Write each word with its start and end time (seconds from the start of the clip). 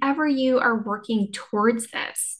whenever 0.00 0.26
you 0.26 0.58
are 0.58 0.82
working 0.82 1.30
towards 1.32 1.90
this, 1.90 2.38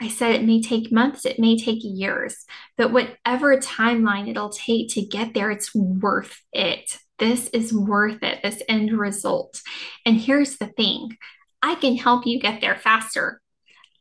I 0.00 0.08
said 0.08 0.34
it 0.34 0.44
may 0.44 0.60
take 0.60 0.90
months, 0.90 1.24
it 1.24 1.38
may 1.38 1.56
take 1.56 1.80
years, 1.82 2.44
but 2.76 2.92
whatever 2.92 3.56
timeline 3.58 4.28
it'll 4.28 4.50
take 4.50 4.88
to 4.90 5.02
get 5.02 5.34
there, 5.34 5.50
it's 5.50 5.74
worth 5.74 6.40
it. 6.52 6.98
This 7.18 7.48
is 7.48 7.72
worth 7.72 8.22
it, 8.22 8.40
this 8.42 8.62
end 8.68 8.92
result. 8.92 9.60
And 10.04 10.16
here's 10.16 10.56
the 10.56 10.66
thing 10.66 11.16
I 11.62 11.76
can 11.76 11.96
help 11.96 12.26
you 12.26 12.40
get 12.40 12.60
there 12.60 12.76
faster. 12.76 13.40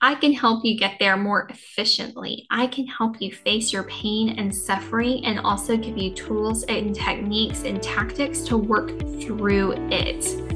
I 0.03 0.15
can 0.15 0.33
help 0.33 0.65
you 0.65 0.79
get 0.79 0.95
there 0.99 1.15
more 1.15 1.47
efficiently. 1.51 2.47
I 2.49 2.65
can 2.65 2.87
help 2.87 3.21
you 3.21 3.31
face 3.31 3.71
your 3.71 3.83
pain 3.83 4.39
and 4.39 4.55
suffering 4.55 5.23
and 5.25 5.39
also 5.41 5.77
give 5.77 5.95
you 5.95 6.15
tools 6.15 6.63
and 6.63 6.95
techniques 6.95 7.63
and 7.63 7.83
tactics 7.83 8.41
to 8.43 8.57
work 8.57 8.97
through 9.21 9.73
it. 9.91 10.50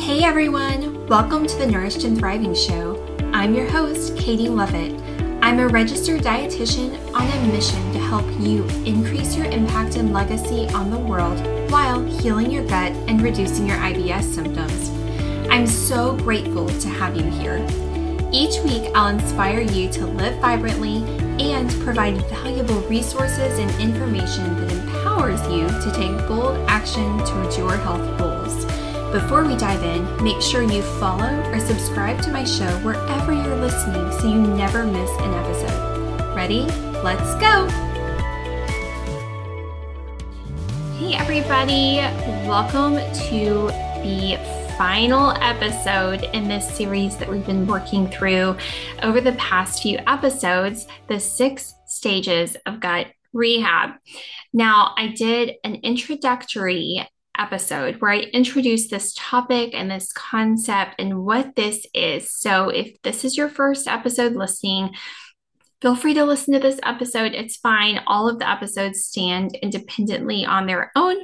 Hey 0.00 0.24
everyone, 0.24 1.06
welcome 1.08 1.46
to 1.46 1.56
the 1.58 1.66
Nourished 1.66 2.04
and 2.04 2.18
Thriving 2.18 2.54
Show. 2.54 2.96
I'm 3.34 3.54
your 3.54 3.68
host, 3.68 4.16
Katie 4.16 4.48
Lovett. 4.48 4.98
I'm 5.42 5.58
a 5.58 5.68
registered 5.68 6.22
dietitian 6.22 6.96
on 7.12 7.28
a 7.28 7.52
mission 7.52 7.92
to 7.92 7.98
help 7.98 8.24
you 8.40 8.64
increase 8.86 9.36
your 9.36 9.44
impact 9.44 9.96
and 9.96 10.14
legacy 10.14 10.66
on 10.70 10.90
the 10.90 10.98
world 10.98 11.38
while 11.70 12.02
healing 12.02 12.50
your 12.50 12.64
gut 12.66 12.92
and 13.08 13.20
reducing 13.20 13.66
your 13.66 13.76
IBS 13.76 14.22
symptoms. 14.22 14.88
I'm 15.50 15.66
so 15.66 16.16
grateful 16.16 16.66
to 16.66 16.88
have 16.88 17.14
you 17.14 17.30
here. 17.32 17.58
Each 18.32 18.58
week, 18.64 18.90
I'll 18.94 19.14
inspire 19.14 19.60
you 19.60 19.90
to 19.90 20.06
live 20.06 20.40
vibrantly 20.40 21.04
and 21.38 21.70
provide 21.82 22.16
valuable 22.30 22.80
resources 22.88 23.58
and 23.58 23.70
information 23.80 24.56
that 24.60 24.72
empowers 24.72 25.42
you 25.48 25.68
to 25.68 25.92
take 25.94 26.26
bold 26.26 26.56
action 26.70 27.18
towards 27.26 27.58
your 27.58 27.76
health 27.76 28.18
goals. 28.18 28.69
Before 29.12 29.44
we 29.44 29.56
dive 29.56 29.82
in, 29.82 30.22
make 30.22 30.40
sure 30.40 30.62
you 30.62 30.82
follow 31.00 31.42
or 31.50 31.58
subscribe 31.58 32.22
to 32.22 32.30
my 32.30 32.44
show 32.44 32.70
wherever 32.84 33.32
you're 33.32 33.56
listening 33.56 34.08
so 34.12 34.28
you 34.28 34.40
never 34.40 34.84
miss 34.84 35.10
an 35.18 35.34
episode. 35.34 36.32
Ready? 36.36 36.60
Let's 37.02 37.34
go! 37.40 37.68
Hey, 40.96 41.14
everybody, 41.14 41.96
welcome 42.46 42.98
to 43.30 43.66
the 44.04 44.38
final 44.78 45.32
episode 45.42 46.22
in 46.32 46.46
this 46.46 46.72
series 46.76 47.16
that 47.16 47.28
we've 47.28 47.44
been 47.44 47.66
working 47.66 48.06
through 48.06 48.56
over 49.02 49.20
the 49.20 49.32
past 49.32 49.82
few 49.82 49.98
episodes 50.06 50.86
the 51.08 51.18
six 51.18 51.74
stages 51.88 52.56
of 52.64 52.78
gut 52.78 53.08
rehab. 53.32 53.90
Now, 54.52 54.94
I 54.96 55.08
did 55.08 55.54
an 55.64 55.74
introductory 55.82 57.08
episode 57.40 57.96
where 58.00 58.12
I 58.12 58.18
introduce 58.18 58.88
this 58.88 59.14
topic 59.16 59.70
and 59.74 59.90
this 59.90 60.12
concept 60.12 60.96
and 60.98 61.24
what 61.24 61.56
this 61.56 61.86
is. 61.94 62.30
So, 62.30 62.68
if 62.68 63.00
this 63.02 63.24
is 63.24 63.36
your 63.36 63.48
first 63.48 63.88
episode 63.88 64.34
listening, 64.34 64.90
feel 65.80 65.96
free 65.96 66.14
to 66.14 66.24
listen 66.24 66.54
to 66.54 66.60
this 66.60 66.78
episode. 66.84 67.32
It's 67.32 67.56
fine. 67.56 68.00
All 68.06 68.28
of 68.28 68.38
the 68.38 68.48
episodes 68.48 69.04
stand 69.04 69.56
independently 69.62 70.44
on 70.44 70.66
their 70.66 70.92
own. 70.94 71.16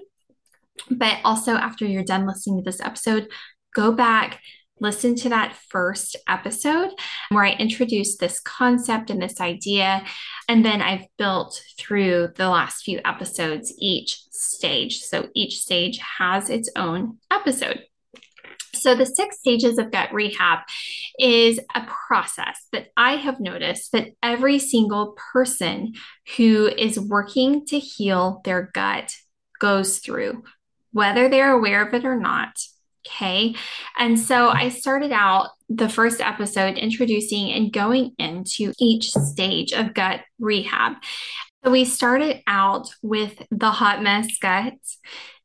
But 0.91 1.19
also, 1.25 1.53
after 1.53 1.85
you're 1.85 2.05
done 2.05 2.27
listening 2.27 2.59
to 2.59 2.65
this 2.65 2.81
episode, 2.81 3.29
go 3.75 3.93
back, 3.93 4.41
listen 4.81 5.15
to 5.17 5.29
that 5.31 5.57
first 5.69 6.17
episode 6.29 6.91
where 7.31 7.45
I 7.45 7.53
introduced 7.53 8.21
this 8.21 8.41
concept 8.41 9.11
and 9.11 9.23
this 9.23 9.41
idea. 9.41 10.05
And 10.49 10.65
then 10.65 10.83
I've 10.83 11.07
built 11.19 11.63
through 11.79 12.29
the 12.37 12.49
last 12.49 12.85
few 12.85 13.01
episodes 13.05 13.75
each 13.79 14.21
stage. 14.31 15.01
So 15.01 15.29
each 15.35 15.61
stage 15.61 15.99
has 16.19 16.51
its 16.51 16.71
own 16.77 17.19
episode. 17.31 17.85
So, 18.75 18.95
the 18.95 19.07
six 19.07 19.39
stages 19.39 19.79
of 19.79 19.91
gut 19.91 20.13
rehab 20.13 20.61
is 21.19 21.59
a 21.75 21.87
process 21.87 22.67
that 22.73 22.89
I 22.97 23.17
have 23.17 23.41
noticed 23.41 23.93
that 23.93 24.11
every 24.23 24.59
single 24.59 25.17
person 25.33 25.95
who 26.37 26.67
is 26.67 27.01
working 27.01 27.65
to 27.67 27.79
heal 27.79 28.43
their 28.45 28.71
gut 28.75 29.15
goes 29.59 29.99
through, 29.99 30.45
whether 30.93 31.29
they're 31.29 31.53
aware 31.53 31.87
of 31.87 31.95
it 31.95 32.05
or 32.05 32.17
not. 32.17 32.59
Okay. 33.07 33.55
And 33.99 34.19
so 34.19 34.49
I 34.49 34.69
started 34.69 35.13
out 35.13 35.51
the 35.69 35.89
first 35.89 36.21
episode 36.21 36.77
introducing 36.77 37.51
and 37.51 37.73
going 37.73 38.13
into 38.19 38.73
each 38.79 39.11
stage 39.11 39.73
of 39.73 39.95
gut 39.95 40.21
rehab. 40.39 40.95
So 41.65 41.71
we 41.71 41.85
started 41.85 42.43
out 42.47 42.89
with 43.03 43.43
the 43.51 43.71
hot 43.71 44.03
mess 44.03 44.29
gut, 44.41 44.75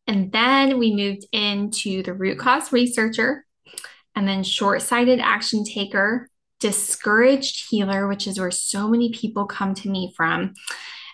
and 0.05 0.31
then 0.31 0.77
we 0.77 0.95
moved 0.95 1.25
into 1.31 2.03
the 2.03 2.13
root 2.13 2.37
cause 2.37 2.71
researcher, 2.71 3.45
and 4.15 4.27
then 4.27 4.43
short 4.43 4.81
sighted 4.81 5.19
action 5.19 5.63
taker, 5.63 6.29
discouraged 6.59 7.69
healer, 7.69 8.07
which 8.07 8.27
is 8.27 8.39
where 8.39 8.51
so 8.51 8.87
many 8.87 9.11
people 9.11 9.45
come 9.45 9.73
to 9.75 9.89
me 9.89 10.13
from 10.15 10.53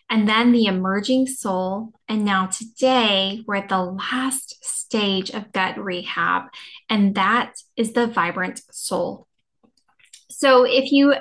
and 0.09 0.27
then 0.27 0.51
the 0.51 0.65
emerging 0.65 1.27
soul. 1.27 1.93
And 2.07 2.23
now 2.23 2.47
today, 2.47 3.43
we're 3.45 3.55
at 3.55 3.69
the 3.69 3.83
last 3.83 4.63
stage 4.63 5.31
of 5.31 5.51
gut 5.51 5.77
rehab, 5.77 6.43
and 6.89 7.15
that 7.15 7.55
is 7.75 7.93
the 7.93 8.07
vibrant 8.07 8.61
soul. 8.71 9.27
So 10.29 10.63
if 10.65 10.91
you 10.91 11.15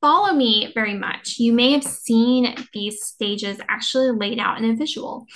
follow 0.00 0.32
me 0.32 0.72
very 0.74 0.94
much, 0.94 1.38
you 1.38 1.52
may 1.52 1.72
have 1.72 1.84
seen 1.84 2.54
these 2.72 3.04
stages 3.04 3.58
actually 3.68 4.12
laid 4.12 4.38
out 4.38 4.58
in 4.58 4.70
a 4.70 4.76
visual. 4.76 5.26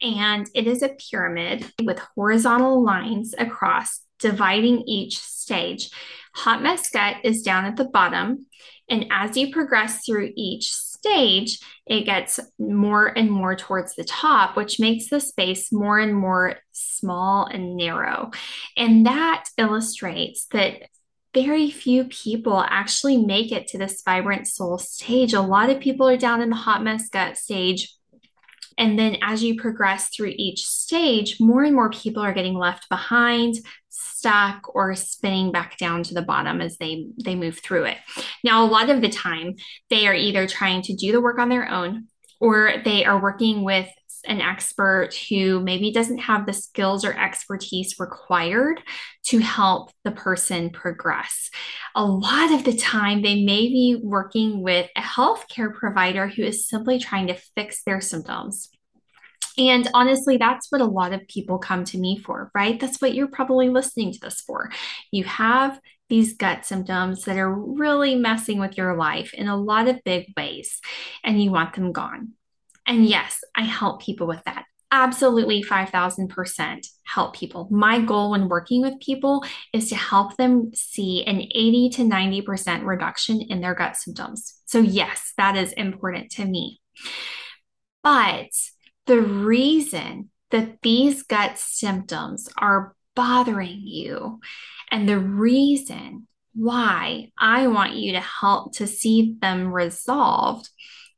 And 0.00 0.48
it 0.54 0.68
is 0.68 0.82
a 0.82 0.90
pyramid 1.10 1.72
with 1.82 1.98
horizontal 2.14 2.84
lines 2.84 3.34
across, 3.36 4.00
dividing 4.20 4.84
each 4.86 5.18
stage. 5.18 5.90
Hot 6.36 6.62
mess 6.62 6.88
gut 6.90 7.16
is 7.24 7.42
down 7.42 7.64
at 7.64 7.76
the 7.76 7.84
bottom. 7.84 8.46
And 8.88 9.06
as 9.10 9.36
you 9.36 9.52
progress 9.52 10.06
through 10.06 10.32
each 10.36 10.72
stage, 10.98 11.60
it 11.86 12.04
gets 12.04 12.40
more 12.58 13.06
and 13.06 13.30
more 13.30 13.56
towards 13.56 13.94
the 13.94 14.04
top, 14.04 14.56
which 14.56 14.80
makes 14.80 15.08
the 15.08 15.20
space 15.20 15.72
more 15.72 15.98
and 15.98 16.14
more 16.14 16.56
small 16.72 17.46
and 17.46 17.76
narrow. 17.76 18.30
And 18.76 19.06
that 19.06 19.44
illustrates 19.56 20.46
that 20.52 20.82
very 21.34 21.70
few 21.70 22.04
people 22.04 22.64
actually 22.66 23.18
make 23.18 23.52
it 23.52 23.68
to 23.68 23.78
this 23.78 24.02
vibrant 24.04 24.48
soul 24.48 24.78
stage. 24.78 25.34
A 25.34 25.40
lot 25.40 25.70
of 25.70 25.80
people 25.80 26.08
are 26.08 26.16
down 26.16 26.40
in 26.40 26.50
the 26.50 26.56
hot 26.56 26.82
mess 26.82 27.08
gut 27.08 27.36
stage. 27.36 27.94
And 28.78 28.98
then 28.98 29.18
as 29.22 29.42
you 29.42 29.60
progress 29.60 30.08
through 30.08 30.32
each 30.36 30.66
stage, 30.66 31.38
more 31.40 31.64
and 31.64 31.74
more 31.74 31.90
people 31.90 32.22
are 32.22 32.32
getting 32.32 32.54
left 32.54 32.88
behind, 32.88 33.56
stuck 33.88 34.74
or 34.74 34.94
spinning 34.94 35.52
back 35.52 35.76
down 35.76 36.02
to 36.04 36.14
the 36.14 36.22
bottom 36.22 36.60
as 36.60 36.78
they 36.78 37.08
they 37.22 37.34
move 37.34 37.58
through 37.58 37.84
it. 37.84 37.98
Now, 38.42 38.64
a 38.64 38.70
lot 38.70 38.90
of 38.90 39.00
the 39.00 39.08
time, 39.08 39.56
they 39.90 40.06
are 40.06 40.14
either 40.14 40.46
trying 40.46 40.82
to 40.82 40.94
do 40.94 41.12
the 41.12 41.20
work 41.20 41.38
on 41.38 41.48
their 41.48 41.68
own 41.68 42.06
or 42.40 42.74
they 42.84 43.04
are 43.04 43.20
working 43.20 43.64
with 43.64 43.88
an 44.24 44.40
expert 44.40 45.10
who 45.28 45.60
maybe 45.60 45.92
doesn't 45.92 46.18
have 46.18 46.46
the 46.46 46.52
skills 46.52 47.04
or 47.04 47.12
expertise 47.12 47.98
required 47.98 48.82
to 49.24 49.38
help 49.38 49.90
the 50.04 50.10
person 50.10 50.70
progress. 50.70 51.50
A 51.94 52.04
lot 52.04 52.52
of 52.52 52.64
the 52.64 52.76
time, 52.76 53.22
they 53.22 53.44
may 53.44 53.68
be 53.68 53.98
working 54.02 54.62
with 54.62 54.88
a 54.96 55.00
healthcare 55.00 55.72
provider 55.74 56.28
who 56.28 56.42
is 56.42 56.68
simply 56.68 56.98
trying 56.98 57.28
to 57.28 57.40
fix 57.54 57.82
their 57.84 58.00
symptoms. 58.00 58.70
And 59.56 59.88
honestly, 59.92 60.36
that's 60.36 60.70
what 60.70 60.80
a 60.80 60.86
lot 60.86 61.12
of 61.12 61.26
people 61.26 61.58
come 61.58 61.84
to 61.86 61.98
me 61.98 62.18
for, 62.18 62.50
right? 62.54 62.78
That's 62.78 63.00
what 63.00 63.14
you're 63.14 63.26
probably 63.26 63.68
listening 63.68 64.12
to 64.12 64.20
this 64.20 64.40
for. 64.40 64.70
You 65.10 65.24
have 65.24 65.80
these 66.08 66.34
gut 66.34 66.64
symptoms 66.64 67.24
that 67.24 67.36
are 67.36 67.52
really 67.52 68.14
messing 68.14 68.58
with 68.60 68.78
your 68.78 68.96
life 68.96 69.34
in 69.34 69.48
a 69.48 69.56
lot 69.56 69.88
of 69.88 70.02
big 70.04 70.32
ways, 70.36 70.80
and 71.24 71.42
you 71.42 71.50
want 71.50 71.74
them 71.74 71.92
gone. 71.92 72.34
And 72.88 73.06
yes, 73.06 73.38
I 73.54 73.62
help 73.62 74.02
people 74.02 74.26
with 74.26 74.42
that. 74.44 74.64
Absolutely 74.90 75.62
5000% 75.62 76.86
help 77.04 77.36
people. 77.36 77.68
My 77.70 78.00
goal 78.00 78.30
when 78.30 78.48
working 78.48 78.80
with 78.80 78.98
people 79.00 79.44
is 79.74 79.90
to 79.90 79.96
help 79.96 80.36
them 80.38 80.70
see 80.74 81.22
an 81.24 81.42
80 81.42 81.90
to 81.90 82.02
90% 82.02 82.86
reduction 82.86 83.42
in 83.42 83.60
their 83.60 83.74
gut 83.74 83.96
symptoms. 83.96 84.54
So, 84.64 84.80
yes, 84.80 85.34
that 85.36 85.56
is 85.56 85.72
important 85.72 86.30
to 86.32 86.46
me. 86.46 86.80
But 88.02 88.48
the 89.06 89.20
reason 89.20 90.30
that 90.50 90.80
these 90.80 91.22
gut 91.22 91.58
symptoms 91.58 92.48
are 92.56 92.94
bothering 93.14 93.80
you 93.82 94.40
and 94.90 95.06
the 95.06 95.18
reason 95.18 96.26
why 96.54 97.30
I 97.38 97.66
want 97.66 97.94
you 97.94 98.12
to 98.12 98.20
help 98.20 98.74
to 98.76 98.86
see 98.86 99.36
them 99.40 99.68
resolved 99.72 100.70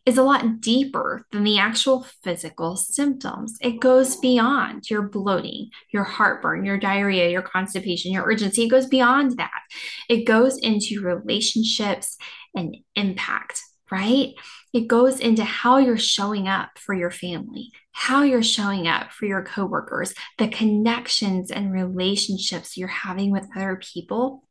is 0.06 0.18
a 0.18 0.22
lot 0.22 0.60
deeper 0.60 1.26
than 1.30 1.44
the 1.44 1.58
actual 1.58 2.06
physical 2.22 2.76
symptoms. 2.76 3.56
It 3.60 3.80
goes 3.80 4.16
beyond 4.16 4.88
your 4.88 5.02
bloating, 5.02 5.70
your 5.92 6.04
heartburn, 6.04 6.64
your 6.64 6.78
diarrhea, 6.78 7.30
your 7.30 7.42
constipation, 7.42 8.12
your 8.12 8.24
urgency. 8.24 8.64
It 8.64 8.70
goes 8.70 8.86
beyond 8.86 9.36
that. 9.38 9.60
It 10.08 10.24
goes 10.24 10.58
into 10.58 11.02
relationships 11.02 12.16
and 12.54 12.76
impact, 12.96 13.60
right? 13.90 14.34
it 14.72 14.86
goes 14.86 15.18
into 15.18 15.44
how 15.44 15.78
you're 15.78 15.98
showing 15.98 16.46
up 16.46 16.78
for 16.78 16.94
your 16.94 17.10
family, 17.10 17.72
how 17.92 18.22
you're 18.22 18.42
showing 18.42 18.86
up 18.86 19.10
for 19.10 19.26
your 19.26 19.42
coworkers, 19.42 20.14
the 20.38 20.48
connections 20.48 21.50
and 21.50 21.72
relationships 21.72 22.76
you're 22.76 22.88
having 22.88 23.30
with 23.30 23.48
other 23.56 23.80
people. 23.82 24.44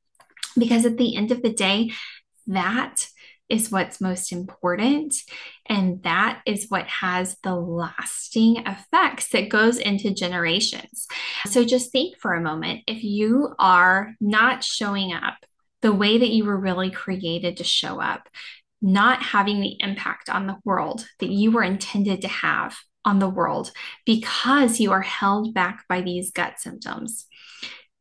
Because 0.57 0.85
at 0.85 0.97
the 0.97 1.15
end 1.15 1.31
of 1.31 1.41
the 1.41 1.53
day, 1.53 1.91
that 2.47 3.07
is 3.49 3.71
what's 3.71 3.99
most 3.99 4.31
important. 4.31 5.15
And 5.67 6.03
that 6.03 6.41
is 6.45 6.67
what 6.69 6.87
has 6.87 7.35
the 7.43 7.55
lasting 7.55 8.57
effects 8.65 9.29
that 9.29 9.49
goes 9.49 9.77
into 9.77 10.13
generations. 10.13 11.07
So 11.47 11.65
just 11.65 11.91
think 11.91 12.17
for 12.19 12.33
a 12.33 12.41
moment 12.41 12.83
if 12.87 13.03
you 13.03 13.53
are 13.57 14.13
not 14.21 14.63
showing 14.63 15.13
up 15.13 15.35
the 15.81 15.93
way 15.93 16.17
that 16.17 16.29
you 16.29 16.45
were 16.45 16.59
really 16.59 16.91
created 16.91 17.57
to 17.57 17.63
show 17.63 17.99
up, 17.99 18.29
not 18.81 19.21
having 19.21 19.61
the 19.61 19.77
impact 19.79 20.29
on 20.29 20.47
the 20.47 20.57
world 20.63 21.05
that 21.19 21.29
you 21.29 21.51
were 21.51 21.63
intended 21.63 22.21
to 22.21 22.27
have 22.27 22.77
on 23.05 23.19
the 23.19 23.29
world 23.29 23.71
because 24.05 24.79
you 24.79 24.91
are 24.91 25.01
held 25.01 25.53
back 25.53 25.85
by 25.87 26.01
these 26.01 26.31
gut 26.31 26.59
symptoms. 26.59 27.25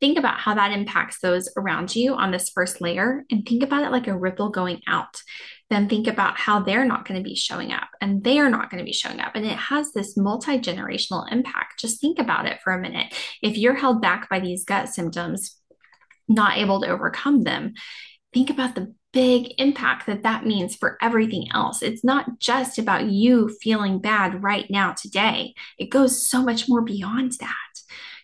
Think 0.01 0.19
about 0.19 0.39
how 0.39 0.55
that 0.55 0.73
impacts 0.73 1.21
those 1.21 1.49
around 1.57 1.95
you 1.95 2.15
on 2.15 2.31
this 2.31 2.51
first 2.51 2.81
layer 2.81 3.25
and 3.31 3.45
think 3.47 3.63
about 3.63 3.85
it 3.85 3.91
like 3.91 4.07
a 4.07 4.17
ripple 4.17 4.51
going 4.51 4.81
out. 4.87 5.21
Then 5.71 5.89
think 5.89 6.07
about 6.07 6.39
how 6.39 6.61
they're 6.61 6.85
not 6.85 7.07
going 7.07 7.23
to 7.23 7.29
be 7.29 7.35
showing 7.35 7.73
up 7.73 7.89
and 8.01 8.23
they 8.23 8.39
are 8.39 8.49
not 8.49 8.71
going 8.71 8.79
to 8.79 8.85
be 8.85 8.93
showing 8.93 9.21
up. 9.21 9.33
And 9.35 9.45
it 9.45 9.57
has 9.57 9.93
this 9.93 10.17
multi 10.17 10.59
generational 10.59 11.31
impact. 11.31 11.81
Just 11.81 12.01
think 12.01 12.19
about 12.19 12.47
it 12.47 12.61
for 12.63 12.73
a 12.73 12.81
minute. 12.81 13.13
If 13.43 13.59
you're 13.59 13.75
held 13.75 14.01
back 14.01 14.31
by 14.31 14.41
these 14.41 14.65
gut 14.65 14.89
symptoms, 14.89 15.57
not 16.29 16.59
able 16.59 16.81
to 16.81 16.89
overcome 16.89 17.43
them, 17.43 17.75
think 18.33 18.51
about 18.51 18.75
the 18.75 18.95
big 19.13 19.55
impact 19.59 20.07
that 20.07 20.23
that 20.23 20.47
means 20.47 20.77
for 20.77 20.99
everything 21.01 21.49
else. 21.53 21.83
It's 21.83 22.05
not 22.05 22.39
just 22.39 22.79
about 22.79 23.07
you 23.07 23.49
feeling 23.61 24.01
bad 24.01 24.43
right 24.43 24.67
now, 24.71 24.93
today. 24.93 25.55
It 25.79 25.91
goes 25.91 26.29
so 26.29 26.43
much 26.43 26.69
more 26.69 26.83
beyond 26.83 27.33
that. 27.41 27.55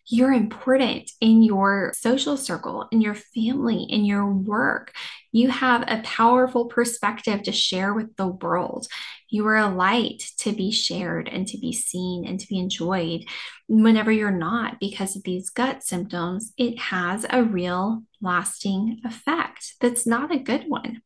You're 0.06 0.32
important 0.32 1.10
in 1.20 1.42
your 1.42 1.92
social 1.96 2.36
circle, 2.36 2.88
in 2.92 3.00
your 3.00 3.14
family, 3.14 3.84
in 3.88 4.04
your 4.04 4.26
work. 4.30 4.92
You 5.32 5.48
have 5.48 5.82
a 5.86 6.02
powerful 6.04 6.66
perspective 6.66 7.42
to 7.44 7.52
share 7.52 7.94
with 7.94 8.14
the 8.16 8.26
world. 8.26 8.86
You 9.30 9.46
are 9.46 9.56
a 9.56 9.68
light 9.68 10.22
to 10.40 10.52
be 10.52 10.70
shared 10.70 11.28
and 11.28 11.48
to 11.48 11.58
be 11.58 11.72
seen 11.72 12.26
and 12.26 12.38
to 12.38 12.46
be 12.46 12.58
enjoyed. 12.58 13.24
Whenever 13.66 14.12
you're 14.12 14.30
not, 14.30 14.78
because 14.78 15.16
of 15.16 15.22
these 15.22 15.48
gut 15.48 15.82
symptoms, 15.82 16.52
it 16.58 16.78
has 16.78 17.24
a 17.30 17.42
real 17.42 18.02
lasting 18.20 19.00
effect 19.04 19.74
that's 19.80 20.06
not 20.06 20.30
a 20.30 20.38
good 20.38 20.64
one. 20.68 21.00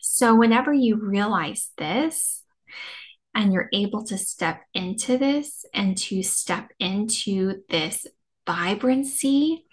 So, 0.00 0.34
whenever 0.34 0.72
you 0.72 0.96
realize 0.96 1.70
this, 1.78 2.42
and 3.34 3.52
you're 3.52 3.68
able 3.72 4.04
to 4.04 4.16
step 4.16 4.60
into 4.74 5.18
this 5.18 5.64
and 5.74 5.98
to 5.98 6.22
step 6.22 6.70
into 6.78 7.62
this 7.68 8.06
vibrancy, 8.46 9.64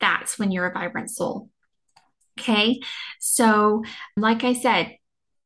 that's 0.00 0.38
when 0.38 0.50
you're 0.50 0.66
a 0.66 0.72
vibrant 0.72 1.10
soul. 1.10 1.50
Okay. 2.38 2.80
So, 3.18 3.84
like 4.16 4.44
I 4.44 4.54
said, 4.54 4.96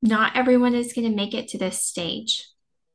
not 0.00 0.36
everyone 0.36 0.74
is 0.74 0.92
going 0.92 1.08
to 1.08 1.16
make 1.16 1.34
it 1.34 1.48
to 1.48 1.58
this 1.58 1.82
stage. 1.82 2.46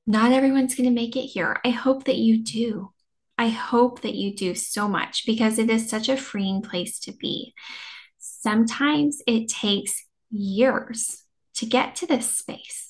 Not 0.08 0.32
everyone's 0.32 0.76
going 0.76 0.90
to 0.90 0.96
make 0.96 1.16
it 1.16 1.26
here. 1.26 1.60
I 1.66 1.70
hope 1.70 2.06
that 2.06 2.18
you 2.18 2.44
do. 2.44 2.92
I 3.38 3.50
hope 3.50 4.02
that 4.02 4.16
you 4.16 4.36
do 4.36 4.54
so 4.56 4.88
much 4.88 5.26
because 5.26 5.60
it 5.60 5.70
is 5.70 5.90
such 5.90 6.10
a 6.10 6.18
freeing 6.18 6.62
place 6.62 7.00
to 7.02 7.12
be. 7.12 7.54
Sometimes 8.18 9.22
it 9.28 9.50
takes 9.50 10.06
years 10.30 11.24
to 11.56 11.66
get 11.66 11.96
to 11.96 12.06
this 12.06 12.36
space 12.36 12.89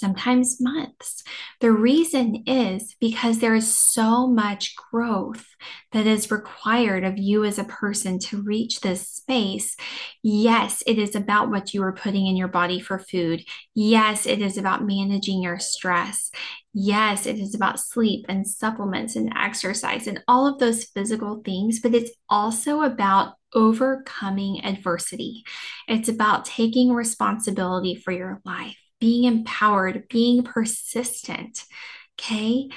sometimes 0.00 0.60
months. 0.60 1.22
The 1.60 1.70
reason 1.70 2.42
is 2.46 2.96
because 2.98 3.38
there 3.38 3.54
is 3.54 3.76
so 3.76 4.26
much 4.26 4.74
growth 4.74 5.44
that 5.92 6.06
is 6.06 6.30
required 6.30 7.04
of 7.04 7.18
you 7.18 7.44
as 7.44 7.58
a 7.58 7.64
person 7.64 8.18
to 8.18 8.42
reach 8.42 8.80
this 8.80 9.06
space. 9.06 9.76
Yes, 10.22 10.82
it 10.86 10.98
is 10.98 11.14
about 11.14 11.50
what 11.50 11.74
you 11.74 11.82
are 11.82 11.92
putting 11.92 12.26
in 12.26 12.36
your 12.36 12.48
body 12.48 12.80
for 12.80 12.98
food. 12.98 13.44
Yes, 13.74 14.26
it 14.26 14.40
is 14.40 14.56
about 14.56 14.86
managing 14.86 15.42
your 15.42 15.58
stress. 15.58 16.30
Yes, 16.72 17.26
it 17.26 17.38
is 17.38 17.54
about 17.54 17.80
sleep 17.80 18.26
and 18.28 18.46
supplements 18.46 19.16
and 19.16 19.32
exercise 19.36 20.06
and 20.06 20.22
all 20.26 20.46
of 20.46 20.58
those 20.58 20.84
physical 20.84 21.42
things, 21.44 21.80
but 21.80 21.94
it's 21.94 22.12
also 22.28 22.82
about 22.82 23.34
overcoming 23.54 24.64
adversity. 24.64 25.42
It's 25.88 26.08
about 26.08 26.44
taking 26.44 26.92
responsibility 26.92 27.96
for 27.96 28.12
your 28.12 28.40
life 28.44 28.76
being 29.00 29.24
empowered, 29.24 30.08
being 30.08 30.42
persistent. 30.42 31.64
Okay. 32.20 32.68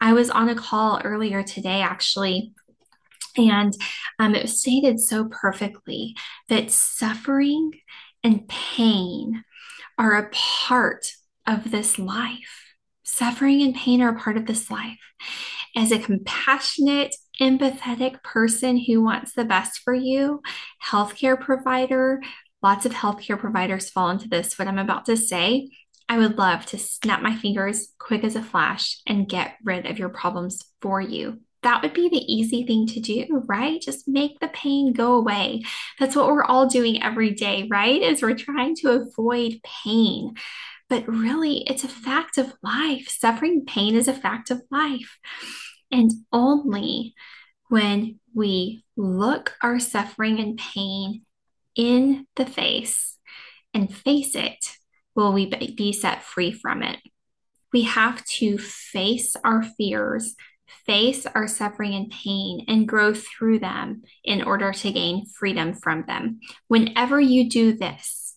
I 0.00 0.12
was 0.12 0.30
on 0.30 0.48
a 0.48 0.54
call 0.54 1.00
earlier 1.04 1.42
today, 1.42 1.80
actually, 1.80 2.52
and 3.36 3.74
um, 4.18 4.34
it 4.34 4.42
was 4.42 4.60
stated 4.60 5.00
so 5.00 5.26
perfectly 5.26 6.16
that 6.48 6.70
suffering 6.70 7.72
and 8.22 8.46
pain 8.48 9.44
are 9.98 10.16
a 10.16 10.30
part 10.30 11.12
of 11.46 11.70
this 11.70 11.98
life. 11.98 12.74
Suffering 13.04 13.62
and 13.62 13.74
pain 13.74 14.02
are 14.02 14.14
a 14.14 14.18
part 14.18 14.36
of 14.36 14.46
this 14.46 14.70
life. 14.70 14.98
As 15.74 15.92
a 15.92 15.98
compassionate, 15.98 17.14
empathetic 17.40 18.22
person 18.22 18.78
who 18.78 19.02
wants 19.02 19.32
the 19.32 19.44
best 19.44 19.80
for 19.80 19.94
you, 19.94 20.42
healthcare 20.84 21.40
provider, 21.40 22.20
Lots 22.66 22.84
of 22.84 22.90
healthcare 22.90 23.38
providers 23.38 23.90
fall 23.90 24.10
into 24.10 24.28
this, 24.28 24.58
what 24.58 24.66
I'm 24.66 24.80
about 24.80 25.06
to 25.06 25.16
say. 25.16 25.70
I 26.08 26.18
would 26.18 26.36
love 26.36 26.66
to 26.66 26.78
snap 26.78 27.22
my 27.22 27.32
fingers 27.32 27.94
quick 27.96 28.24
as 28.24 28.34
a 28.34 28.42
flash 28.42 29.00
and 29.06 29.28
get 29.28 29.54
rid 29.62 29.86
of 29.86 30.00
your 30.00 30.08
problems 30.08 30.64
for 30.82 31.00
you. 31.00 31.38
That 31.62 31.80
would 31.80 31.94
be 31.94 32.08
the 32.08 32.16
easy 32.16 32.66
thing 32.66 32.88
to 32.88 32.98
do, 32.98 33.44
right? 33.46 33.80
Just 33.80 34.08
make 34.08 34.40
the 34.40 34.48
pain 34.48 34.92
go 34.92 35.14
away. 35.14 35.62
That's 36.00 36.16
what 36.16 36.26
we're 36.26 36.42
all 36.42 36.66
doing 36.66 37.00
every 37.04 37.30
day, 37.34 37.68
right? 37.70 38.02
Is 38.02 38.20
we're 38.20 38.34
trying 38.34 38.74
to 38.78 39.00
avoid 39.00 39.60
pain. 39.84 40.34
But 40.88 41.06
really, 41.06 41.58
it's 41.68 41.84
a 41.84 41.88
fact 41.88 42.36
of 42.36 42.52
life. 42.64 43.06
Suffering 43.08 43.64
pain 43.64 43.94
is 43.94 44.08
a 44.08 44.12
fact 44.12 44.50
of 44.50 44.62
life. 44.72 45.18
And 45.92 46.10
only 46.32 47.14
when 47.68 48.18
we 48.34 48.82
look 48.96 49.54
our 49.62 49.78
suffering 49.78 50.40
and 50.40 50.58
pain 50.58 51.25
in 51.76 52.26
the 52.36 52.46
face 52.46 53.18
and 53.74 53.94
face 53.94 54.34
it, 54.34 54.76
will 55.14 55.32
we 55.32 55.46
be 55.46 55.92
set 55.92 56.22
free 56.22 56.52
from 56.52 56.82
it? 56.82 56.98
We 57.72 57.82
have 57.82 58.24
to 58.24 58.58
face 58.58 59.36
our 59.44 59.62
fears, 59.62 60.34
face 60.86 61.26
our 61.26 61.46
suffering 61.46 61.94
and 61.94 62.10
pain, 62.10 62.64
and 62.68 62.88
grow 62.88 63.12
through 63.12 63.58
them 63.58 64.02
in 64.24 64.42
order 64.42 64.72
to 64.72 64.92
gain 64.92 65.26
freedom 65.26 65.74
from 65.74 66.04
them. 66.06 66.40
Whenever 66.68 67.20
you 67.20 67.50
do 67.50 67.76
this, 67.76 68.36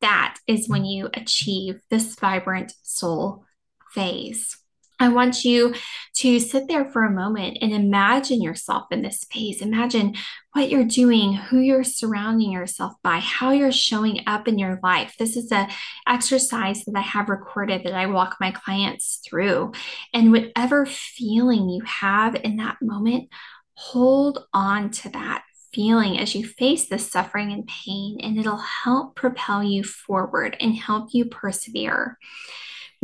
that 0.00 0.36
is 0.46 0.68
when 0.68 0.84
you 0.84 1.08
achieve 1.14 1.80
this 1.90 2.16
vibrant 2.16 2.72
soul 2.82 3.44
phase. 3.92 4.56
I 4.98 5.08
want 5.08 5.44
you 5.44 5.74
to 6.14 6.40
sit 6.40 6.68
there 6.68 6.84
for 6.84 7.04
a 7.04 7.10
moment 7.10 7.58
and 7.60 7.72
imagine 7.72 8.40
yourself 8.40 8.86
in 8.90 9.02
this 9.02 9.20
space. 9.20 9.60
Imagine 9.60 10.14
what 10.52 10.70
you're 10.70 10.84
doing, 10.84 11.34
who 11.34 11.58
you're 11.58 11.84
surrounding 11.84 12.50
yourself 12.50 12.94
by, 13.02 13.18
how 13.18 13.50
you're 13.50 13.72
showing 13.72 14.20
up 14.26 14.48
in 14.48 14.58
your 14.58 14.80
life. 14.82 15.14
This 15.18 15.36
is 15.36 15.52
an 15.52 15.68
exercise 16.06 16.84
that 16.84 16.96
I 16.96 17.02
have 17.02 17.28
recorded 17.28 17.84
that 17.84 17.94
I 17.94 18.06
walk 18.06 18.36
my 18.40 18.52
clients 18.52 19.20
through. 19.26 19.72
And 20.14 20.32
whatever 20.32 20.86
feeling 20.86 21.68
you 21.68 21.82
have 21.84 22.34
in 22.34 22.56
that 22.56 22.78
moment, 22.80 23.28
hold 23.74 24.46
on 24.54 24.90
to 24.90 25.10
that 25.10 25.42
feeling 25.74 26.18
as 26.18 26.34
you 26.34 26.46
face 26.46 26.88
the 26.88 26.98
suffering 26.98 27.52
and 27.52 27.66
pain, 27.66 28.18
and 28.22 28.38
it'll 28.38 28.56
help 28.56 29.14
propel 29.14 29.62
you 29.62 29.84
forward 29.84 30.56
and 30.58 30.74
help 30.74 31.10
you 31.12 31.26
persevere 31.26 32.18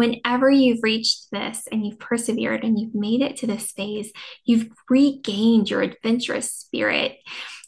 whenever 0.02 0.50
you've 0.50 0.82
reached 0.82 1.30
this 1.30 1.68
and 1.70 1.86
you've 1.86 2.00
persevered 2.00 2.64
and 2.64 2.78
you've 2.78 2.94
made 2.94 3.22
it 3.22 3.36
to 3.36 3.46
this 3.46 3.70
phase, 3.70 4.12
you've 4.44 4.68
regained 4.90 5.70
your 5.70 5.80
adventurous 5.80 6.52
spirit 6.52 7.18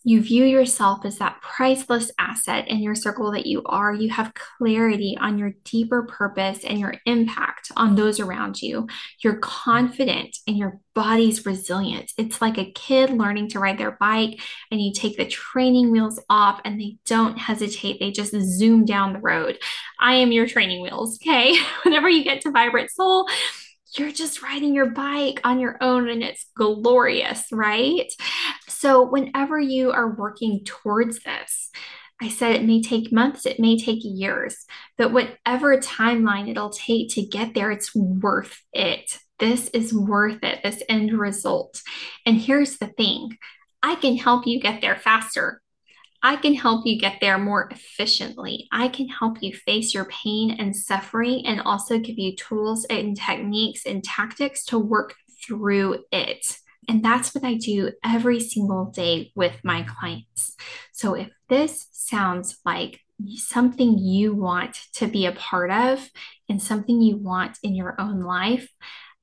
you 0.06 0.20
view 0.20 0.44
yourself 0.44 1.04
as 1.06 1.16
that 1.18 1.40
priceless 1.40 2.10
asset 2.18 2.68
in 2.68 2.80
your 2.80 2.94
circle 2.94 3.32
that 3.32 3.46
you 3.46 3.62
are. 3.64 3.92
You 3.92 4.10
have 4.10 4.34
clarity 4.34 5.16
on 5.18 5.38
your 5.38 5.54
deeper 5.64 6.02
purpose 6.02 6.62
and 6.62 6.78
your 6.78 6.94
impact 7.06 7.72
on 7.74 7.96
those 7.96 8.20
around 8.20 8.60
you. 8.60 8.86
You're 9.22 9.38
confident 9.38 10.36
in 10.46 10.56
your 10.56 10.78
body's 10.94 11.46
resilience. 11.46 12.12
It's 12.18 12.42
like 12.42 12.58
a 12.58 12.70
kid 12.72 13.10
learning 13.10 13.48
to 13.50 13.58
ride 13.58 13.78
their 13.78 13.96
bike, 13.98 14.40
and 14.70 14.80
you 14.80 14.92
take 14.92 15.16
the 15.16 15.26
training 15.26 15.90
wheels 15.90 16.20
off 16.28 16.60
and 16.66 16.78
they 16.78 16.98
don't 17.06 17.38
hesitate. 17.38 17.98
They 17.98 18.10
just 18.10 18.32
zoom 18.32 18.84
down 18.84 19.14
the 19.14 19.20
road. 19.20 19.58
I 19.98 20.16
am 20.16 20.32
your 20.32 20.46
training 20.46 20.82
wheels. 20.82 21.18
Okay. 21.22 21.56
Whenever 21.82 22.10
you 22.10 22.24
get 22.24 22.42
to 22.42 22.50
Vibrant 22.50 22.90
Soul, 22.90 23.26
you're 23.98 24.12
just 24.12 24.42
riding 24.42 24.74
your 24.74 24.90
bike 24.90 25.40
on 25.44 25.60
your 25.60 25.76
own 25.80 26.08
and 26.08 26.22
it's 26.22 26.46
glorious, 26.56 27.44
right? 27.52 28.12
So, 28.84 29.02
whenever 29.02 29.58
you 29.58 29.92
are 29.92 30.14
working 30.14 30.60
towards 30.62 31.20
this, 31.20 31.70
I 32.20 32.28
said 32.28 32.54
it 32.54 32.64
may 32.64 32.82
take 32.82 33.10
months, 33.10 33.46
it 33.46 33.58
may 33.58 33.78
take 33.78 34.00
years, 34.02 34.66
but 34.98 35.10
whatever 35.10 35.78
timeline 35.78 36.50
it'll 36.50 36.68
take 36.68 37.08
to 37.14 37.24
get 37.24 37.54
there, 37.54 37.70
it's 37.70 37.94
worth 37.94 38.60
it. 38.74 39.18
This 39.38 39.68
is 39.68 39.94
worth 39.94 40.44
it, 40.44 40.62
this 40.62 40.82
end 40.86 41.18
result. 41.18 41.80
And 42.26 42.36
here's 42.36 42.76
the 42.76 42.88
thing 42.88 43.38
I 43.82 43.94
can 43.94 44.18
help 44.18 44.46
you 44.46 44.60
get 44.60 44.82
there 44.82 44.96
faster. 44.96 45.62
I 46.22 46.36
can 46.36 46.52
help 46.52 46.84
you 46.84 47.00
get 47.00 47.22
there 47.22 47.38
more 47.38 47.70
efficiently. 47.70 48.68
I 48.70 48.88
can 48.88 49.08
help 49.08 49.38
you 49.40 49.54
face 49.54 49.94
your 49.94 50.04
pain 50.04 50.56
and 50.60 50.76
suffering 50.76 51.46
and 51.46 51.62
also 51.62 51.98
give 51.98 52.18
you 52.18 52.36
tools 52.36 52.84
and 52.90 53.16
techniques 53.16 53.86
and 53.86 54.04
tactics 54.04 54.62
to 54.66 54.78
work 54.78 55.14
through 55.42 56.04
it. 56.12 56.58
And 56.88 57.04
that's 57.04 57.34
what 57.34 57.44
I 57.44 57.54
do 57.54 57.92
every 58.04 58.40
single 58.40 58.86
day 58.86 59.32
with 59.34 59.56
my 59.62 59.82
clients. 59.82 60.56
So 60.92 61.14
if 61.14 61.30
this 61.48 61.86
sounds 61.92 62.58
like 62.64 63.00
something 63.36 63.98
you 63.98 64.34
want 64.34 64.78
to 64.94 65.06
be 65.06 65.26
a 65.26 65.32
part 65.32 65.70
of 65.70 66.08
and 66.48 66.60
something 66.60 67.00
you 67.00 67.16
want 67.16 67.58
in 67.62 67.74
your 67.74 68.00
own 68.00 68.20
life, 68.20 68.68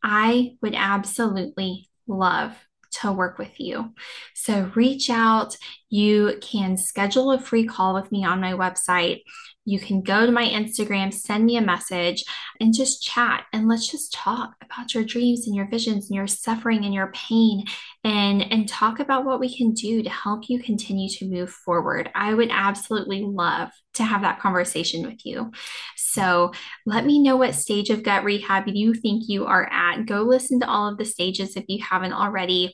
I 0.03 0.55
would 0.61 0.75
absolutely 0.75 1.89
love 2.07 2.55
to 2.91 3.11
work 3.11 3.37
with 3.37 3.59
you. 3.59 3.93
So 4.33 4.71
reach 4.75 5.09
out. 5.09 5.55
You 5.89 6.37
can 6.41 6.77
schedule 6.77 7.31
a 7.31 7.39
free 7.39 7.65
call 7.65 7.93
with 7.93 8.11
me 8.11 8.25
on 8.25 8.41
my 8.41 8.53
website. 8.53 9.21
You 9.65 9.79
can 9.79 10.01
go 10.01 10.25
to 10.25 10.31
my 10.31 10.45
Instagram, 10.45 11.13
send 11.13 11.45
me 11.45 11.57
a 11.57 11.61
message, 11.61 12.23
and 12.59 12.73
just 12.73 13.03
chat. 13.03 13.45
And 13.53 13.67
let's 13.67 13.87
just 13.87 14.11
talk 14.11 14.55
about 14.63 14.93
your 14.93 15.03
dreams 15.03 15.45
and 15.45 15.55
your 15.55 15.67
visions 15.69 16.09
and 16.09 16.15
your 16.15 16.27
suffering 16.27 16.83
and 16.83 16.93
your 16.93 17.11
pain 17.13 17.65
and, 18.03 18.41
and 18.51 18.67
talk 18.67 18.99
about 18.99 19.23
what 19.25 19.39
we 19.39 19.55
can 19.55 19.73
do 19.73 20.01
to 20.01 20.09
help 20.09 20.49
you 20.49 20.61
continue 20.61 21.09
to 21.09 21.29
move 21.29 21.51
forward. 21.51 22.09
I 22.15 22.33
would 22.33 22.49
absolutely 22.51 23.23
love 23.23 23.69
to 23.93 24.03
have 24.03 24.21
that 24.21 24.39
conversation 24.39 25.05
with 25.05 25.25
you. 25.25 25.51
So 25.95 26.53
let 26.85 27.05
me 27.05 27.21
know 27.21 27.37
what 27.37 27.55
stage 27.55 27.89
of 27.89 28.03
gut 28.03 28.23
rehab 28.23 28.67
you 28.67 28.93
think 28.93 29.23
you 29.27 29.45
are 29.45 29.69
at. 29.71 30.05
Go 30.05 30.23
listen 30.23 30.59
to 30.61 30.69
all 30.69 30.87
of 30.87 30.97
the 30.97 31.05
stages 31.05 31.55
if 31.55 31.65
you 31.67 31.83
haven't 31.83 32.13
already 32.13 32.73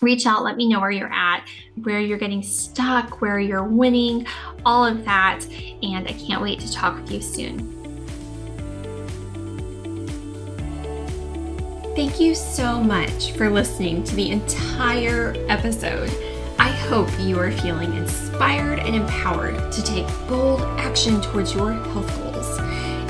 reach 0.00 0.26
out, 0.26 0.44
let 0.44 0.56
me 0.56 0.68
know 0.68 0.80
where 0.80 0.90
you're 0.90 1.12
at, 1.12 1.46
where 1.82 2.00
you're 2.00 2.18
getting 2.18 2.42
stuck, 2.42 3.20
where 3.20 3.38
you're 3.38 3.64
winning, 3.64 4.26
all 4.64 4.84
of 4.84 5.04
that. 5.04 5.44
And 5.82 6.06
I 6.06 6.12
can't 6.12 6.42
wait 6.42 6.60
to 6.60 6.72
talk 6.72 6.96
with 6.96 7.10
you 7.10 7.20
soon. 7.20 7.74
Thank 11.96 12.20
you 12.20 12.34
so 12.36 12.80
much 12.80 13.32
for 13.32 13.50
listening 13.50 14.04
to 14.04 14.14
the 14.14 14.30
entire 14.30 15.34
episode. 15.48 16.08
I 16.60 16.68
hope 16.68 17.08
you 17.18 17.38
are 17.40 17.50
feeling 17.50 17.92
inspired 17.94 18.78
and 18.78 18.94
empowered 18.94 19.72
to 19.72 19.82
take 19.82 20.06
bold 20.28 20.60
action 20.78 21.20
towards 21.20 21.54
your 21.54 21.72
health 21.72 22.16
goals. 22.22 22.58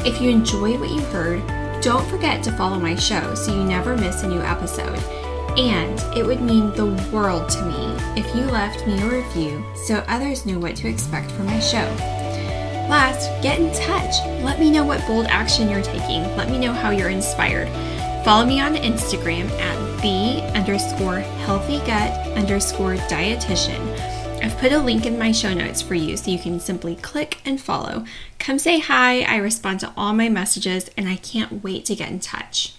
If 0.07 0.23
you 0.23 0.31
enjoy 0.31 0.79
what 0.79 0.89
you 0.89 1.01
heard, 1.07 1.43
don't 1.83 2.07
forget 2.09 2.43
to 2.45 2.53
follow 2.53 2.79
my 2.79 2.95
show 2.95 3.35
so 3.35 3.55
you 3.55 3.63
never 3.63 3.95
miss 3.95 4.23
a 4.23 4.29
new 4.29 4.41
episode. 4.41 4.99
And 5.59 5.99
it 6.17 6.25
would 6.25 6.41
mean 6.41 6.71
the 6.71 6.87
world 7.13 7.51
to 7.51 7.63
me 7.65 7.97
if 8.17 8.33
you 8.33 8.43
left 8.43 8.87
me 8.87 9.03
a 9.03 9.11
review 9.11 9.65
so 9.75 10.05
others 10.07 10.47
knew 10.47 10.61
what 10.61 10.77
to 10.77 10.89
expect 10.89 11.33
from 11.33 11.47
my 11.47 11.59
show. 11.59 11.85
Last, 12.89 13.29
get 13.43 13.59
in 13.59 13.75
touch. 13.75 14.25
Let 14.45 14.61
me 14.61 14.71
know 14.71 14.85
what 14.85 15.05
bold 15.09 15.27
action 15.27 15.69
you're 15.69 15.83
taking. 15.83 16.23
Let 16.37 16.49
me 16.49 16.61
know 16.61 16.73
how 16.73 16.91
you're 16.91 17.11
inspired. 17.11 17.69
Follow 18.25 18.47
me 18.47 18.61
on 18.61 18.77
Instagram 18.77 19.51
at 19.61 20.01
the 20.01 20.43
underscore 20.57 21.19
healthy 21.19 21.79
gut 21.79 22.13
underscore 22.37 22.95
dietitian. 23.09 23.81
I've 24.41 24.57
put 24.59 24.71
a 24.71 24.79
link 24.79 25.07
in 25.07 25.19
my 25.19 25.33
show 25.33 25.53
notes 25.53 25.83
for 25.83 25.97
you 25.97 26.17
so 26.17 26.31
you 26.31 26.39
can 26.39 26.61
simply 26.61 26.95
click 26.95 27.41
and 27.45 27.61
follow. 27.61 28.05
Come 28.39 28.61
say 28.61 28.79
hi. 28.79 29.23
I 29.23 29.37
respond 29.39 29.81
to 29.81 29.93
all 29.97 30.13
my 30.13 30.29
messages 30.29 30.89
and 30.97 31.09
I 31.09 31.17
can't 31.17 31.65
wait 31.65 31.85
to 31.87 31.97
get 31.97 32.11
in 32.11 32.21
touch. 32.21 32.75